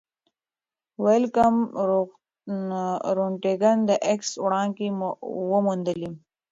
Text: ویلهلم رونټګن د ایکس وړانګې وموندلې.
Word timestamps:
ویلهلم 1.03 1.55
رونټګن 3.17 3.77
د 3.89 3.91
ایکس 4.07 4.29
وړانګې 4.43 4.87
وموندلې. 5.51 6.11